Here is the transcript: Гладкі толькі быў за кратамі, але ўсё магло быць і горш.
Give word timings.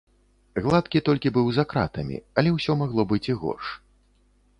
Гладкі 0.67 1.01
толькі 1.09 1.31
быў 1.35 1.51
за 1.57 1.65
кратамі, 1.73 2.17
але 2.43 2.49
ўсё 2.55 2.77
магло 2.81 3.01
быць 3.13 3.23
і 3.33 3.37
горш. 3.43 3.67